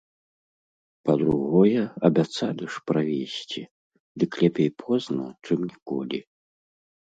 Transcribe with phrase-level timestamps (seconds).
[1.09, 3.61] Па-другое, абяцалі ж правесці,
[4.25, 6.19] дык лепей позна, чым ніколі.